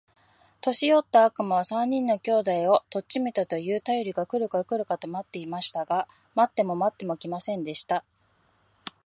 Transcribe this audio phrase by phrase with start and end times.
[0.61, 5.85] 年よった悪魔は、三人の兄弟を取っちめたと言うたよりが来るか来るかと待っていました。
[5.85, 8.03] が待っても待っても来ませんでした。